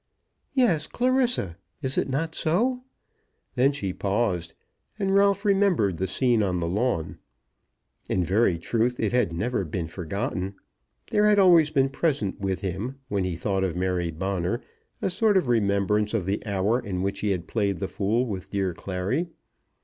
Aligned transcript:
"Yes; 0.55 0.87
Clarissa. 0.87 1.57
Is 1.83 1.95
it 1.95 2.09
not 2.09 2.33
so?" 2.33 2.81
Then 3.53 3.71
she 3.71 3.93
paused, 3.93 4.55
and 4.97 5.13
Ralph 5.13 5.45
remembered 5.45 5.97
the 5.97 6.07
scene 6.07 6.41
on 6.41 6.59
the 6.59 6.67
lawn. 6.67 7.19
In 8.09 8.23
very 8.23 8.57
truth 8.57 8.99
it 8.99 9.11
had 9.11 9.31
never 9.31 9.63
been 9.63 9.85
forgotten. 9.85 10.55
There 11.11 11.27
had 11.27 11.37
always 11.37 11.69
been 11.69 11.89
present 11.89 12.39
with 12.39 12.61
him 12.61 12.95
when 13.09 13.25
he 13.25 13.35
thought 13.35 13.63
of 13.63 13.75
Mary 13.75 14.09
Bonner 14.09 14.63
a 15.03 15.11
sort 15.11 15.37
of 15.37 15.47
remembrance 15.47 16.15
of 16.15 16.25
the 16.25 16.43
hour 16.47 16.79
in 16.79 17.03
which 17.03 17.19
he 17.19 17.29
had 17.29 17.47
played 17.47 17.77
the 17.77 17.87
fool 17.87 18.25
with 18.25 18.49
dear 18.49 18.73
Clary. 18.73 19.27